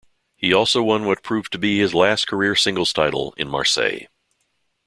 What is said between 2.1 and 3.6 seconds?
career singles title in